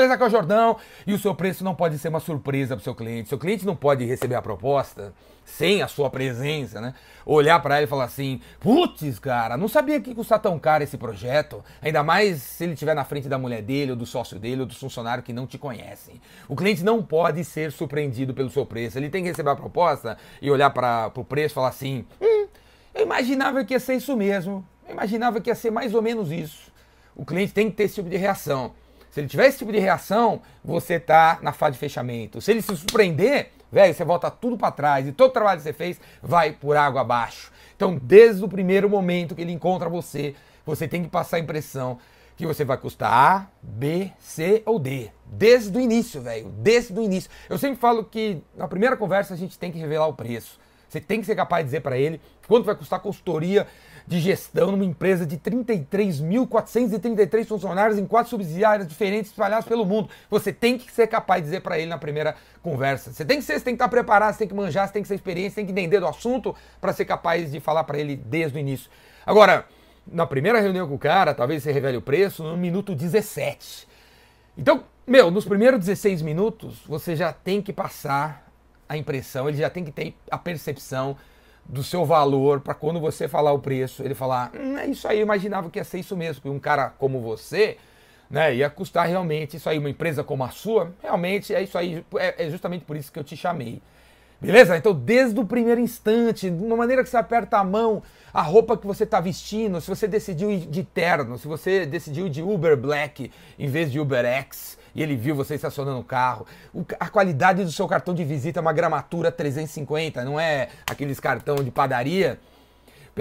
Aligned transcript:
beleza, 0.00 0.24
o 0.24 0.30
Jordão. 0.30 0.76
E 1.06 1.12
o 1.12 1.18
seu 1.18 1.34
preço 1.34 1.62
não 1.64 1.74
pode 1.74 1.98
ser 1.98 2.08
uma 2.08 2.20
surpresa 2.20 2.74
para 2.74 2.80
o 2.80 2.84
seu 2.84 2.94
cliente. 2.94 3.28
Seu 3.28 3.38
cliente 3.38 3.66
não 3.66 3.76
pode 3.76 4.04
receber 4.04 4.34
a 4.34 4.42
proposta 4.42 5.12
sem 5.44 5.82
a 5.82 5.88
sua 5.88 6.08
presença, 6.08 6.80
né? 6.80 6.94
Olhar 7.26 7.60
para 7.60 7.76
ele 7.76 7.84
e 7.84 7.88
falar 7.88 8.04
assim: 8.04 8.40
putz, 8.60 9.18
cara, 9.18 9.56
não 9.56 9.68
sabia 9.68 10.00
que 10.00 10.14
custar 10.14 10.38
tão 10.38 10.58
caro 10.58 10.84
esse 10.84 10.96
projeto. 10.96 11.62
Ainda 11.82 12.02
mais 12.02 12.42
se 12.42 12.64
ele 12.64 12.74
estiver 12.74 12.94
na 12.94 13.04
frente 13.04 13.28
da 13.28 13.38
mulher 13.38 13.62
dele, 13.62 13.92
ou 13.92 13.96
do 13.96 14.06
sócio 14.06 14.38
dele, 14.38 14.62
ou 14.62 14.66
do 14.66 14.74
funcionário 14.74 15.22
que 15.22 15.32
não 15.32 15.46
te 15.46 15.58
conhecem. 15.58 16.20
O 16.48 16.56
cliente 16.56 16.84
não 16.84 17.02
pode 17.02 17.44
ser 17.44 17.72
surpreendido 17.72 18.32
pelo 18.32 18.50
seu 18.50 18.64
preço. 18.64 18.98
Ele 18.98 19.10
tem 19.10 19.22
que 19.22 19.28
receber 19.28 19.50
a 19.50 19.56
proposta 19.56 20.16
e 20.40 20.50
olhar 20.50 20.70
para 20.70 21.10
o 21.14 21.24
preço 21.24 21.52
e 21.52 21.56
falar 21.56 21.68
assim: 21.68 22.04
hum, 22.20 22.46
eu 22.94 23.02
imaginava 23.02 23.64
que 23.64 23.74
ia 23.74 23.80
ser 23.80 23.94
isso 23.94 24.16
mesmo. 24.16 24.64
Eu 24.86 24.94
imaginava 24.94 25.40
que 25.40 25.50
ia 25.50 25.54
ser 25.54 25.70
mais 25.70 25.94
ou 25.94 26.02
menos 26.02 26.30
isso. 26.30 26.70
O 27.14 27.24
cliente 27.24 27.52
tem 27.52 27.70
que 27.70 27.76
ter 27.76 27.84
esse 27.84 27.96
tipo 27.96 28.08
de 28.08 28.16
reação. 28.16 28.72
Se 29.10 29.20
ele 29.20 29.28
tiver 29.28 29.46
esse 29.46 29.58
tipo 29.58 29.72
de 29.72 29.78
reação, 29.78 30.40
você 30.64 30.94
está 30.94 31.38
na 31.42 31.52
fase 31.52 31.72
de 31.72 31.78
fechamento. 31.78 32.40
Se 32.40 32.50
ele 32.52 32.62
se 32.62 32.76
surpreender, 32.76 33.50
velho, 33.70 33.92
você 33.92 34.04
volta 34.04 34.30
tudo 34.30 34.56
para 34.56 34.70
trás 34.70 35.06
e 35.06 35.12
todo 35.12 35.30
o 35.30 35.32
trabalho 35.32 35.58
que 35.58 35.64
você 35.64 35.72
fez 35.72 36.00
vai 36.22 36.52
por 36.52 36.76
água 36.76 37.00
abaixo. 37.00 37.50
Então, 37.74 37.98
desde 38.00 38.44
o 38.44 38.48
primeiro 38.48 38.88
momento 38.88 39.34
que 39.34 39.42
ele 39.42 39.52
encontra 39.52 39.88
você, 39.88 40.34
você 40.64 40.86
tem 40.86 41.02
que 41.02 41.08
passar 41.08 41.38
a 41.38 41.40
impressão 41.40 41.98
que 42.36 42.46
você 42.46 42.64
vai 42.64 42.78
custar 42.78 43.12
A, 43.12 43.46
B, 43.62 44.10
C 44.18 44.62
ou 44.64 44.78
D. 44.78 45.10
Desde 45.26 45.76
o 45.76 45.80
início, 45.80 46.22
velho. 46.22 46.48
Desde 46.48 46.98
o 46.98 47.02
início. 47.02 47.30
Eu 47.48 47.58
sempre 47.58 47.78
falo 47.78 48.04
que 48.04 48.42
na 48.56 48.66
primeira 48.68 48.96
conversa 48.96 49.34
a 49.34 49.36
gente 49.36 49.58
tem 49.58 49.70
que 49.70 49.78
revelar 49.78 50.06
o 50.06 50.14
preço. 50.14 50.58
Você 50.90 51.00
tem 51.00 51.20
que 51.20 51.26
ser 51.26 51.36
capaz 51.36 51.64
de 51.64 51.68
dizer 51.68 51.82
para 51.82 51.96
ele 51.96 52.20
quanto 52.48 52.64
vai 52.64 52.74
custar 52.74 52.98
a 52.98 53.02
consultoria 53.02 53.64
de 54.08 54.18
gestão 54.18 54.72
numa 54.72 54.84
empresa 54.84 55.24
de 55.24 55.38
33.433 55.38 57.46
funcionários 57.46 57.96
em 57.96 58.04
quatro 58.04 58.28
subsidiárias 58.28 58.88
diferentes 58.88 59.30
espalhadas 59.30 59.66
pelo 59.66 59.86
mundo. 59.86 60.10
Você 60.28 60.52
tem 60.52 60.76
que 60.76 60.90
ser 60.90 61.06
capaz 61.06 61.42
de 61.42 61.46
dizer 61.46 61.60
para 61.60 61.78
ele 61.78 61.88
na 61.88 61.96
primeira 61.96 62.34
conversa. 62.60 63.12
Você 63.12 63.24
tem 63.24 63.38
que 63.38 63.44
ser, 63.44 63.52
você 63.52 63.64
tem 63.64 63.74
que 63.74 63.76
estar 63.76 63.88
preparado, 63.88 64.32
você 64.32 64.40
tem 64.40 64.48
que 64.48 64.54
manjar, 64.54 64.88
você 64.88 64.94
tem 64.94 65.02
que 65.02 65.06
ser 65.06 65.14
experiente, 65.14 65.50
você 65.50 65.56
tem 65.56 65.66
que 65.66 65.70
entender 65.70 66.00
do 66.00 66.08
assunto 66.08 66.56
para 66.80 66.92
ser 66.92 67.04
capaz 67.04 67.52
de 67.52 67.60
falar 67.60 67.84
para 67.84 67.96
ele 67.96 68.16
desde 68.16 68.58
o 68.58 68.60
início. 68.60 68.90
Agora, 69.24 69.64
na 70.04 70.26
primeira 70.26 70.60
reunião 70.60 70.88
com 70.88 70.96
o 70.96 70.98
cara, 70.98 71.32
talvez 71.32 71.62
você 71.62 71.70
revele 71.70 71.98
o 71.98 72.02
preço 72.02 72.42
no 72.42 72.56
minuto 72.56 72.96
17. 72.96 73.86
Então, 74.58 74.82
meu, 75.06 75.30
nos 75.30 75.44
primeiros 75.44 75.78
16 75.78 76.20
minutos, 76.20 76.80
você 76.84 77.14
já 77.14 77.32
tem 77.32 77.62
que 77.62 77.72
passar 77.72 78.49
a 78.90 78.96
impressão, 78.96 79.48
ele 79.48 79.58
já 79.58 79.70
tem 79.70 79.84
que 79.84 79.92
ter 79.92 80.16
a 80.28 80.36
percepção 80.36 81.16
do 81.64 81.84
seu 81.84 82.04
valor 82.04 82.58
para 82.60 82.74
quando 82.74 82.98
você 82.98 83.28
falar 83.28 83.52
o 83.52 83.60
preço, 83.60 84.02
ele 84.02 84.16
falar, 84.16 84.50
hum, 84.52 84.76
é 84.76 84.86
isso 84.86 85.06
aí, 85.06 85.18
eu 85.18 85.22
imaginava 85.22 85.70
que 85.70 85.78
ia 85.78 85.84
ser 85.84 86.00
isso 86.00 86.16
mesmo, 86.16 86.42
que 86.42 86.48
um 86.48 86.58
cara 86.58 86.90
como 86.98 87.20
você, 87.20 87.76
né, 88.28 88.52
ia 88.52 88.68
custar 88.68 89.06
realmente 89.06 89.56
isso 89.56 89.68
aí, 89.68 89.78
uma 89.78 89.88
empresa 89.88 90.24
como 90.24 90.42
a 90.42 90.48
sua, 90.50 90.92
realmente 91.00 91.54
é 91.54 91.62
isso 91.62 91.78
aí, 91.78 92.04
é, 92.16 92.46
é 92.46 92.50
justamente 92.50 92.84
por 92.84 92.96
isso 92.96 93.12
que 93.12 93.18
eu 93.20 93.22
te 93.22 93.36
chamei. 93.36 93.80
Beleza? 94.40 94.74
Então, 94.76 94.94
desde 94.94 95.38
o 95.38 95.44
primeiro 95.44 95.80
instante, 95.80 96.48
de 96.48 96.64
uma 96.64 96.76
maneira 96.76 97.02
que 97.02 97.10
você 97.10 97.16
aperta 97.18 97.58
a 97.58 97.64
mão, 97.64 98.02
a 98.32 98.40
roupa 98.40 98.76
que 98.76 98.86
você 98.86 99.04
está 99.04 99.20
vestindo, 99.20 99.80
se 99.82 99.88
você 99.88 100.08
decidiu 100.08 100.50
ir 100.50 100.60
de 100.60 100.82
terno, 100.82 101.36
se 101.36 101.46
você 101.46 101.84
decidiu 101.84 102.26
ir 102.26 102.30
de 102.30 102.42
Uber 102.42 102.74
Black 102.74 103.30
em 103.58 103.68
vez 103.68 103.92
de 103.92 104.00
Uber 104.00 104.24
X, 104.24 104.78
e 104.94 105.02
ele 105.02 105.14
viu 105.14 105.34
você 105.34 105.56
estacionando 105.56 106.00
o 106.00 106.04
carro. 106.04 106.46
A 106.98 107.08
qualidade 107.08 107.62
do 107.64 107.70
seu 107.70 107.86
cartão 107.86 108.14
de 108.14 108.24
visita 108.24 108.60
é 108.60 108.62
uma 108.62 108.72
gramatura 108.72 109.30
350, 109.30 110.24
não 110.24 110.40
é 110.40 110.68
aqueles 110.86 111.20
cartão 111.20 111.56
de 111.56 111.70
padaria. 111.70 112.38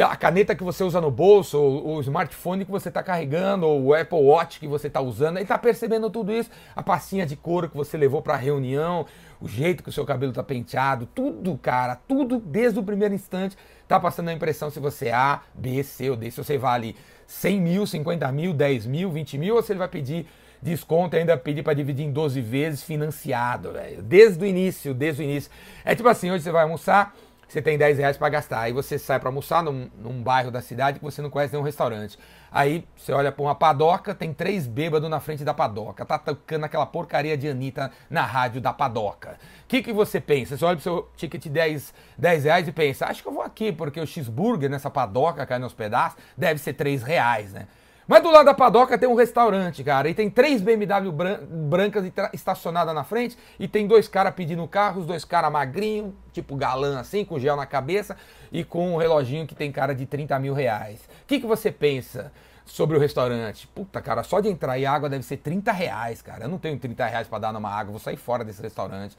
A 0.03 0.15
caneta 0.15 0.55
que 0.55 0.63
você 0.63 0.83
usa 0.83 1.01
no 1.01 1.11
bolso, 1.11 1.59
ou 1.59 1.97
o 1.97 2.01
smartphone 2.01 2.65
que 2.65 2.71
você 2.71 2.89
está 2.89 3.03
carregando, 3.03 3.67
ou 3.67 3.85
o 3.85 3.93
Apple 3.93 4.19
Watch 4.19 4.59
que 4.59 4.67
você 4.67 4.87
está 4.87 5.01
usando, 5.01 5.37
ele 5.37 5.43
está 5.43 5.57
percebendo 5.57 6.09
tudo 6.09 6.31
isso. 6.31 6.49
A 6.75 6.81
pastinha 6.81 7.25
de 7.25 7.35
couro 7.35 7.69
que 7.69 7.75
você 7.75 7.97
levou 7.97 8.21
para 8.21 8.35
a 8.35 8.37
reunião, 8.37 9.05
o 9.41 9.47
jeito 9.47 9.83
que 9.83 9.89
o 9.89 9.91
seu 9.91 10.05
cabelo 10.05 10.31
está 10.31 10.43
penteado, 10.43 11.05
tudo, 11.07 11.57
cara, 11.57 11.95
tudo 11.95 12.39
desde 12.39 12.79
o 12.79 12.83
primeiro 12.83 13.13
instante 13.13 13.57
está 13.81 13.99
passando 13.99 14.29
a 14.29 14.33
impressão 14.33 14.69
se 14.69 14.79
você 14.79 15.07
é 15.07 15.13
A, 15.13 15.41
B, 15.53 15.83
C 15.83 16.09
ou 16.09 16.15
D, 16.15 16.29
se 16.31 16.37
você 16.37 16.57
vale 16.57 16.95
100 17.25 17.61
mil, 17.61 17.87
50 17.87 18.31
mil, 18.31 18.53
10 18.53 18.85
mil, 18.85 19.11
20 19.11 19.37
mil, 19.37 19.55
ou 19.55 19.61
se 19.61 19.71
ele 19.71 19.79
vai 19.79 19.87
pedir 19.87 20.27
desconto 20.61 21.15
e 21.15 21.19
ainda 21.19 21.37
pedir 21.37 21.63
para 21.63 21.73
dividir 21.73 22.05
em 22.05 22.11
12 22.11 22.41
vezes 22.41 22.83
financiado, 22.83 23.71
velho. 23.71 24.01
Desde 24.01 24.43
o 24.43 24.45
início, 24.45 24.93
desde 24.93 25.21
o 25.21 25.23
início. 25.23 25.49
É 25.85 25.95
tipo 25.95 26.09
assim, 26.09 26.31
hoje 26.31 26.43
você 26.43 26.51
vai 26.51 26.63
almoçar, 26.63 27.15
você 27.49 27.61
tem 27.63 27.77
10 27.77 27.97
reais 27.97 28.15
para 28.15 28.29
gastar. 28.29 28.61
Aí 28.61 28.71
você 28.71 28.99
sai 28.99 29.19
para 29.19 29.27
almoçar 29.27 29.63
num, 29.63 29.89
num, 29.97 30.21
bairro 30.21 30.51
da 30.51 30.61
cidade 30.61 30.99
que 30.99 31.05
você 31.05 31.19
não 31.21 31.31
conhece 31.31 31.51
nenhum 31.51 31.65
restaurante. 31.65 32.17
Aí 32.51 32.87
você 32.95 33.11
olha 33.11 33.31
para 33.31 33.41
uma 33.41 33.55
padoca, 33.55 34.13
tem 34.13 34.31
três 34.31 34.67
bêbados 34.67 35.09
na 35.09 35.19
frente 35.19 35.43
da 35.43 35.53
padoca. 35.53 36.05
Tá 36.05 36.19
tocando 36.19 36.65
aquela 36.65 36.85
porcaria 36.85 37.35
de 37.35 37.49
Anitta 37.49 37.91
na 38.07 38.21
rádio 38.21 38.61
da 38.61 38.71
padoca. 38.71 39.31
O 39.63 39.67
que, 39.67 39.81
que 39.81 39.91
você 39.91 40.21
pensa? 40.21 40.55
Você 40.55 40.63
olha 40.63 40.75
pro 40.75 40.83
seu 40.83 41.09
ticket 41.15 41.41
de 41.41 41.49
10, 41.49 41.93
10 42.17 42.43
reais 42.43 42.67
e 42.67 42.71
pensa, 42.71 43.07
acho 43.07 43.23
que 43.23 43.27
eu 43.27 43.33
vou 43.33 43.43
aqui, 43.43 43.71
porque 43.71 43.99
o 43.99 44.05
cheeseburger 44.05 44.69
nessa 44.69 44.89
padoca 44.89 45.45
cai 45.45 45.57
nos 45.57 45.73
pedaços 45.73 46.19
deve 46.37 46.59
ser 46.59 46.73
3 46.73 47.01
reais, 47.01 47.51
né? 47.51 47.67
Mas 48.09 48.23
do 48.23 48.31
lado 48.31 48.45
da 48.45 48.55
padoca 48.55 48.97
tem 48.97 49.07
um 49.07 49.13
restaurante, 49.13 49.83
cara, 49.83 50.09
e 50.09 50.15
tem 50.15 50.31
três 50.31 50.63
BMW 50.63 51.11
bran 51.11 51.41
brancas 51.47 52.11
estacionadas 52.33 52.95
na 52.95 53.03
frente, 53.03 53.37
e 53.59 53.67
tem 53.67 53.85
dois 53.85 54.07
caras 54.07 54.33
pedindo 54.33 54.67
carro, 54.67 55.01
os 55.01 55.05
dois 55.05 55.23
caras 55.23 55.51
magrinhos, 55.51 56.11
tipo 56.33 56.55
galã 56.55 56.99
assim, 56.99 57.23
com 57.23 57.37
gel 57.37 57.55
na 57.55 57.67
cabeça, 57.67 58.17
e 58.51 58.63
com 58.63 58.95
um 58.95 58.97
reloginho 58.97 59.45
que 59.45 59.53
tem 59.53 59.71
cara 59.71 59.93
de 59.93 60.07
30 60.07 60.39
mil 60.39 60.55
reais. 60.55 61.01
O 61.21 61.27
que, 61.27 61.39
que 61.39 61.45
você 61.45 61.71
pensa 61.71 62.31
sobre 62.65 62.97
o 62.97 62.99
restaurante? 62.99 63.67
Puta, 63.67 64.01
cara, 64.01 64.23
só 64.23 64.39
de 64.39 64.49
entrar 64.49 64.79
e 64.79 64.87
água 64.87 65.07
deve 65.07 65.23
ser 65.23 65.37
30 65.37 65.71
reais, 65.71 66.19
cara. 66.19 66.45
Eu 66.45 66.49
não 66.49 66.57
tenho 66.57 66.79
30 66.79 67.05
reais 67.05 67.27
pra 67.27 67.37
dar 67.37 67.53
numa 67.53 67.69
água, 67.69 67.91
vou 67.91 67.99
sair 67.99 68.17
fora 68.17 68.43
desse 68.43 68.59
restaurante. 68.59 69.15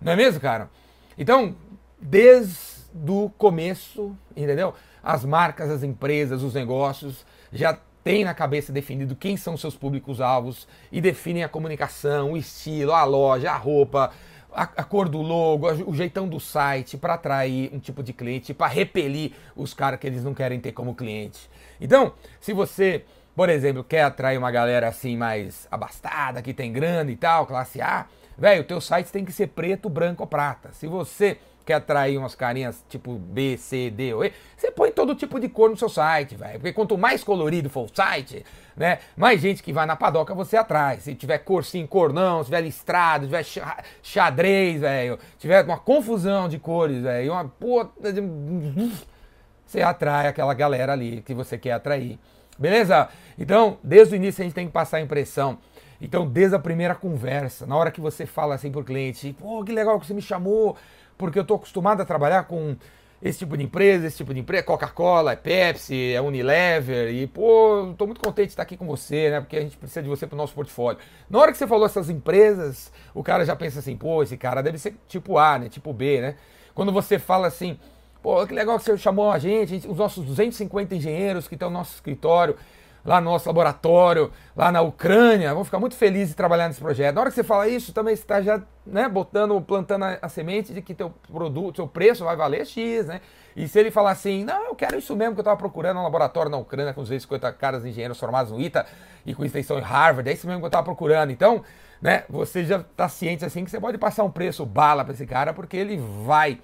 Não 0.00 0.10
é 0.10 0.16
mesmo, 0.16 0.40
cara? 0.40 0.68
Então, 1.16 1.54
desde 1.96 2.58
o 3.08 3.30
começo, 3.38 4.16
entendeu? 4.34 4.74
As 5.00 5.24
marcas, 5.24 5.70
as 5.70 5.84
empresas, 5.84 6.42
os 6.42 6.54
negócios 6.54 7.24
já 7.52 7.78
tem 8.02 8.24
na 8.24 8.34
cabeça 8.34 8.72
definido 8.72 9.14
quem 9.14 9.36
são 9.36 9.56
seus 9.56 9.76
públicos-alvos 9.76 10.66
e 10.90 11.00
definem 11.00 11.44
a 11.44 11.48
comunicação, 11.48 12.32
o 12.32 12.36
estilo, 12.36 12.92
a 12.92 13.04
loja, 13.04 13.50
a 13.50 13.56
roupa, 13.56 14.12
a, 14.52 14.62
a 14.62 14.84
cor 14.84 15.08
do 15.08 15.22
logo, 15.22 15.70
o 15.86 15.94
jeitão 15.94 16.28
do 16.28 16.38
site 16.38 16.96
para 16.96 17.14
atrair 17.14 17.70
um 17.72 17.78
tipo 17.78 18.02
de 18.02 18.12
cliente, 18.12 18.52
para 18.52 18.66
repelir 18.66 19.32
os 19.56 19.72
caras 19.72 19.98
que 19.98 20.06
eles 20.06 20.24
não 20.24 20.34
querem 20.34 20.60
ter 20.60 20.72
como 20.72 20.94
cliente. 20.94 21.48
Então, 21.80 22.12
se 22.40 22.52
você, 22.52 23.04
por 23.34 23.48
exemplo, 23.48 23.82
quer 23.82 24.02
atrair 24.02 24.36
uma 24.36 24.50
galera 24.50 24.88
assim 24.88 25.16
mais 25.16 25.66
abastada, 25.70 26.42
que 26.42 26.52
tem 26.52 26.72
grana 26.72 27.10
e 27.10 27.16
tal, 27.16 27.46
classe 27.46 27.80
A, 27.80 28.06
velho, 28.36 28.62
o 28.62 28.64
teu 28.66 28.80
site 28.80 29.10
tem 29.10 29.24
que 29.24 29.32
ser 29.32 29.48
preto, 29.48 29.88
branco 29.88 30.22
ou 30.22 30.26
prata. 30.26 30.72
Se 30.72 30.86
você 30.86 31.38
quer 31.64 31.74
atrair 31.74 32.18
umas 32.18 32.34
carinhas 32.34 32.84
tipo 32.88 33.14
B, 33.14 33.56
C, 33.56 33.90
D 33.90 34.14
ou 34.14 34.24
E, 34.24 34.32
você 34.56 34.70
põe 34.70 34.90
todo 34.90 35.14
tipo 35.14 35.38
de 35.38 35.48
cor 35.48 35.70
no 35.70 35.76
seu 35.76 35.88
site, 35.88 36.34
velho. 36.34 36.54
Porque 36.54 36.72
quanto 36.72 36.96
mais 36.98 37.22
colorido 37.24 37.68
for 37.70 37.84
o 37.84 37.94
site, 37.94 38.44
né, 38.76 38.98
mais 39.16 39.40
gente 39.40 39.62
que 39.62 39.72
vai 39.72 39.86
na 39.86 39.96
padoca 39.96 40.34
você 40.34 40.56
atrai. 40.56 41.00
Se 41.00 41.14
tiver 41.14 41.38
cor 41.38 41.64
sim, 41.64 41.86
cor 41.86 42.12
não, 42.12 42.40
se 42.40 42.46
tiver 42.46 42.60
listrado, 42.60 43.24
se 43.24 43.30
tiver 43.30 43.84
xadrez, 44.02 44.80
velho, 44.80 45.18
tiver 45.38 45.64
uma 45.64 45.78
confusão 45.78 46.48
de 46.48 46.58
cores, 46.58 47.02
velho, 47.02 47.32
uma 47.32 47.44
puta 47.44 48.12
você 49.64 49.80
atrai 49.80 50.26
aquela 50.26 50.52
galera 50.52 50.92
ali 50.92 51.22
que 51.22 51.32
você 51.32 51.56
quer 51.56 51.72
atrair. 51.72 52.18
Beleza? 52.58 53.08
Então, 53.38 53.78
desde 53.82 54.14
o 54.14 54.16
início 54.16 54.42
a 54.42 54.44
gente 54.44 54.54
tem 54.54 54.66
que 54.66 54.72
passar 54.72 54.98
a 54.98 55.00
impressão. 55.00 55.58
Então, 56.00 56.26
desde 56.26 56.56
a 56.56 56.58
primeira 56.58 56.94
conversa, 56.94 57.64
na 57.64 57.76
hora 57.76 57.90
que 57.90 58.00
você 58.00 58.26
fala 58.26 58.56
assim 58.56 58.72
pro 58.72 58.82
cliente, 58.82 59.34
pô, 59.38 59.64
que 59.64 59.72
legal 59.72 60.00
que 60.00 60.06
você 60.06 60.12
me 60.12 60.20
chamou, 60.20 60.76
porque 61.16 61.38
eu 61.38 61.42
estou 61.42 61.56
acostumado 61.56 62.00
a 62.00 62.04
trabalhar 62.04 62.44
com 62.44 62.76
esse 63.22 63.38
tipo 63.38 63.56
de 63.56 63.62
empresa, 63.62 64.06
esse 64.06 64.16
tipo 64.16 64.34
de 64.34 64.40
empresa, 64.40 64.64
Coca-Cola, 64.64 65.32
é 65.32 65.36
Pepsi, 65.36 66.12
é 66.12 66.20
Unilever, 66.20 67.08
e 67.14 67.26
pô, 67.28 67.90
estou 67.92 68.06
muito 68.08 68.20
contente 68.20 68.46
de 68.46 68.52
estar 68.52 68.64
aqui 68.64 68.76
com 68.76 68.84
você, 68.84 69.30
né? 69.30 69.40
Porque 69.40 69.56
a 69.56 69.60
gente 69.60 69.76
precisa 69.76 70.02
de 70.02 70.08
você 70.08 70.26
para 70.26 70.34
o 70.34 70.36
nosso 70.36 70.52
portfólio. 70.52 71.00
Na 71.30 71.38
hora 71.38 71.52
que 71.52 71.58
você 71.58 71.66
falou 71.66 71.86
essas 71.86 72.10
empresas, 72.10 72.92
o 73.14 73.22
cara 73.22 73.44
já 73.44 73.54
pensa 73.54 73.78
assim, 73.78 73.96
pô, 73.96 74.24
esse 74.24 74.36
cara 74.36 74.60
deve 74.60 74.76
ser 74.76 74.96
tipo 75.06 75.38
A, 75.38 75.56
né? 75.56 75.68
Tipo 75.68 75.92
B, 75.92 76.20
né? 76.20 76.34
Quando 76.74 76.90
você 76.90 77.16
fala 77.16 77.46
assim, 77.46 77.78
pô, 78.20 78.44
que 78.44 78.52
legal 78.52 78.76
que 78.76 78.84
você 78.84 78.98
chamou 78.98 79.30
a 79.30 79.38
gente, 79.38 79.86
os 79.86 79.98
nossos 79.98 80.24
250 80.24 80.92
engenheiros 80.96 81.46
que 81.46 81.54
estão 81.54 81.70
no 81.70 81.78
nosso 81.78 81.94
escritório, 81.94 82.56
lá 83.04 83.20
no 83.20 83.30
nosso 83.30 83.48
laboratório, 83.48 84.30
lá 84.56 84.70
na 84.70 84.80
Ucrânia, 84.80 85.52
vão 85.52 85.64
ficar 85.64 85.78
muito 85.78 85.96
felizes 85.96 86.30
de 86.30 86.36
trabalhar 86.36 86.68
nesse 86.68 86.80
projeto. 86.80 87.14
Na 87.14 87.20
hora 87.20 87.30
que 87.30 87.34
você 87.34 87.42
fala 87.42 87.68
isso, 87.68 87.92
também 87.92 88.14
está 88.14 88.40
já 88.40 88.62
né, 88.86 89.08
botando, 89.08 89.60
plantando 89.60 90.04
a, 90.04 90.18
a, 90.22 90.28
semente 90.28 90.72
de 90.72 90.80
que 90.80 90.94
teu 90.94 91.10
produto, 91.30 91.76
seu 91.76 91.88
preço 91.88 92.24
vai 92.24 92.36
valer 92.36 92.66
X, 92.66 93.06
né? 93.06 93.20
E 93.54 93.68
se 93.68 93.78
ele 93.78 93.90
falar 93.90 94.12
assim, 94.12 94.44
não, 94.44 94.68
eu 94.68 94.74
quero 94.74 94.98
isso 94.98 95.14
mesmo 95.14 95.34
que 95.34 95.40
eu 95.40 95.42
estava 95.42 95.56
procurando 95.56 95.96
no 95.96 96.02
laboratório 96.02 96.50
na 96.50 96.56
Ucrânia 96.56 96.94
com 96.94 97.02
250 97.02 97.52
caras 97.52 97.84
engenheiros 97.84 98.18
formados 98.18 98.50
no 98.50 98.60
ITA 98.60 98.86
e 99.26 99.34
com 99.34 99.44
extensão 99.44 99.78
em 99.78 99.82
Harvard, 99.82 100.28
é 100.30 100.32
isso 100.32 100.46
mesmo 100.46 100.60
que 100.60 100.64
eu 100.64 100.68
estava 100.68 100.84
procurando. 100.84 101.30
Então, 101.30 101.62
né, 102.00 102.24
você 102.28 102.64
já 102.64 102.78
está 102.78 103.08
ciente 103.08 103.44
assim 103.44 103.64
que 103.64 103.70
você 103.70 103.78
pode 103.78 103.98
passar 103.98 104.24
um 104.24 104.30
preço 104.30 104.64
bala 104.64 105.04
para 105.04 105.12
esse 105.12 105.26
cara 105.26 105.52
porque 105.52 105.76
ele 105.76 105.98
vai, 106.24 106.60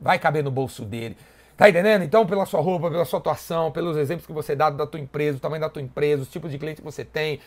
vai 0.00 0.18
caber 0.18 0.42
no 0.42 0.50
bolso 0.50 0.84
dele. 0.84 1.16
Tá 1.62 1.68
entendendo? 1.68 2.02
Então, 2.02 2.26
pela 2.26 2.44
sua 2.44 2.60
roupa, 2.60 2.90
pela 2.90 3.04
sua 3.04 3.20
atuação, 3.20 3.70
pelos 3.70 3.96
exemplos 3.96 4.26
que 4.26 4.32
você 4.32 4.56
dá 4.56 4.68
da 4.68 4.84
tua 4.84 4.98
empresa, 4.98 5.36
o 5.38 5.40
tamanho 5.40 5.60
da 5.60 5.68
tua 5.68 5.80
empresa, 5.80 6.22
os 6.22 6.28
tipos 6.28 6.50
de 6.50 6.58
cliente 6.58 6.80
que 6.80 6.84
você 6.84 7.04
tem, 7.04 7.38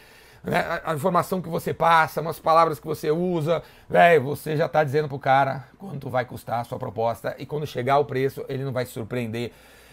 né, 0.41 0.79
a, 0.85 0.93
informação 0.93 1.41
que 1.41 1.49
você 1.49 1.73
passa, 1.73 2.21
umas 2.21 2.39
palavras 2.39 2.79
que 2.79 2.87
você 2.87 3.11
usa, 3.11 3.61
velho, 3.89 4.23
você 4.23 4.55
já 4.55 4.67
está 4.67 4.85
dizendo 4.85 5.09
pro 5.09 5.19
cara 5.19 5.67
quanto 5.77 6.09
vai 6.09 6.23
custar 6.23 6.61
a 6.61 6.63
sua 6.63 6.79
proposta 6.79 7.35
e 7.37 7.45
quando 7.45 7.67
chegar 7.67 7.97
o 7.97 8.05
preço, 8.05 8.45
ele 8.47 8.63
não 8.63 8.71
vai 8.71 8.85
se 8.85 8.93
surpreender. 8.93 9.51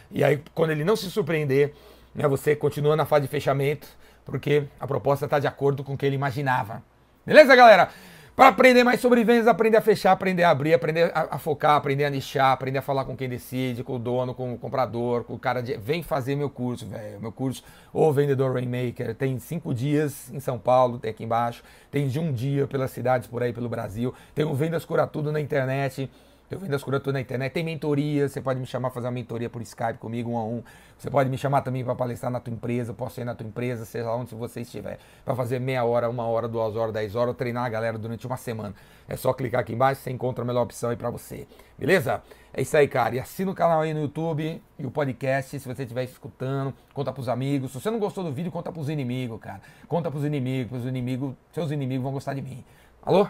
E 0.09 0.23
aí, 0.23 0.41
quando 0.55 0.71
ele 0.71 0.85
não 0.85 0.95
se 0.95 1.11
surpreender, 1.11 1.75
né, 2.15 2.29
você 2.29 2.55
continua 2.55 2.95
na 2.95 3.05
fase 3.05 3.23
de 3.23 3.29
fechamento, 3.29 3.89
porque 4.25 4.69
a 4.79 4.87
proposta 4.87 5.25
está 5.25 5.41
de 5.41 5.49
acordo 5.49 5.83
com 5.83 5.95
o 5.95 5.99
que 5.99 6.07
ele 6.07 6.15
imaginava. 6.15 6.81
Beleza, 7.27 7.57
galera? 7.57 7.89
Para 8.35 8.49
aprender 8.49 8.83
mais 8.83 8.99
sobre 8.99 9.23
vendas, 9.25 9.47
aprender 9.47 9.77
a 9.77 9.83
fechar, 9.83 10.13
aprender 10.13 10.43
a 10.43 10.51
abrir, 10.51 10.73
aprender 10.73 11.13
a, 11.15 11.35
a, 11.35 11.39
focar, 11.39 11.77
aprender 11.77 12.07
a 12.07 12.11
nichar, 12.11 12.53
aprender 12.53 12.79
a 12.79 12.83
falar 12.83 13.05
com 13.05 13.15
quem 13.15 13.29
decide, 13.29 13.85
com 13.85 13.97
o 13.97 13.99
dono, 13.99 14.33
com 14.33 14.55
o 14.55 14.59
comprador, 14.59 15.23
com 15.25 15.35
o 15.35 15.39
cara 15.39 15.61
de. 15.61 15.77
Vem 15.77 16.03
fazer 16.03 16.35
meu 16.35 16.49
curso, 16.49 16.87
velho. 16.87 17.21
Meu 17.21 17.31
curso, 17.31 17.63
o 17.93 18.11
Vendedor 18.11 18.55
Rainmaker, 18.55 19.15
tem 19.15 19.39
cinco 19.39 19.75
dias 19.75 20.31
em 20.33 20.41
São 20.41 20.59
Paulo, 20.59 20.99
tem 20.99 21.11
aqui 21.11 21.25
embaixo. 21.25 21.63
Tem 21.91 22.09
de 22.09 22.19
um 22.19 22.33
dia 22.33 22.67
pelas 22.67 22.91
cidades 22.91 23.29
por 23.29 23.43
aí 23.43 23.53
pelo 23.53 23.69
Brasil. 23.69 24.15
Tem 24.35 24.47
o 24.47 24.55
Vendas 24.55 24.87
Cura 24.87 25.07
Tudo 25.07 25.31
na 25.31 25.39
internet. 25.39 26.11
Eu 26.53 26.59
vendo 26.59 26.75
as 26.75 26.85
curaturas 26.85 27.15
na 27.15 27.21
internet, 27.23 27.51
tem 27.51 27.65
mentoria, 27.65 28.29
você 28.29 28.39
pode 28.39 28.61
me 28.61 28.67
chamar 28.67 28.91
fazer 28.91 29.07
uma 29.07 29.13
mentoria 29.13 29.49
por 29.49 29.63
Skype 29.63 29.97
comigo, 29.99 30.33
um 30.33 30.37
a 30.37 30.45
um. 30.45 30.63
Você 30.99 31.11
pode 31.11 31.31
me 31.31 31.39
chamar 31.39 31.63
também 31.63 31.83
para 31.83 31.95
palestrar 31.95 32.31
na 32.31 32.41
tua 32.41 32.53
empresa, 32.53 32.93
posso 32.93 33.19
ir 33.23 33.25
na 33.25 33.35
tua 33.35 33.47
empresa, 33.47 33.87
seja 33.87 34.13
onde 34.13 34.35
você 34.35 34.61
estiver, 34.61 34.99
para 35.25 35.35
fazer 35.35 35.59
meia 35.59 35.83
hora, 35.83 36.11
uma 36.11 36.25
hora, 36.25 36.47
duas 36.47 36.77
horas, 36.77 36.93
dez 36.93 37.17
horas, 37.17 37.35
treinar 37.37 37.65
a 37.65 37.71
galera 37.71 37.97
durante 37.97 38.27
uma 38.27 38.37
semana. 38.37 38.75
É 39.09 39.17
só 39.17 39.33
clicar 39.33 39.63
aqui 39.63 39.73
embaixo, 39.73 40.03
você 40.03 40.11
encontra 40.11 40.45
a 40.45 40.47
melhor 40.47 40.65
opção 40.65 40.91
aí 40.91 40.97
para 40.97 41.09
você. 41.09 41.49
Beleza? 41.79 42.23
É 42.53 42.61
isso 42.61 42.77
aí, 42.77 42.87
cara. 42.87 43.15
E 43.15 43.19
assina 43.19 43.51
o 43.51 43.55
canal 43.55 43.81
aí 43.81 43.95
no 43.95 44.03
YouTube 44.03 44.63
e 44.79 44.87
o 44.87 44.91
podcast, 44.91 45.59
se 45.59 45.67
você 45.67 45.85
estiver 45.85 46.05
escutando, 46.05 46.75
conta 46.93 47.11
pros 47.15 47.31
amigos. 47.31 47.73
Se 47.73 47.81
você 47.81 47.91
não 47.91 47.99
gostou 47.99 48.23
do 48.23 48.31
vídeo, 48.31 48.53
conta 48.53 48.71
pros 48.71 48.91
inimigos, 48.91 49.41
cara. 49.41 49.63
Conta 49.89 50.11
pros 50.11 50.23
inimigos, 50.23 50.69
pros 50.69 50.85
inimigos, 50.85 51.35
seus 51.51 51.71
inimigos 51.71 52.03
vão 52.03 52.13
gostar 52.13 52.35
de 52.35 52.43
mim. 52.43 52.63
Alô? 53.03 53.27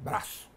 Abraço. 0.00 0.48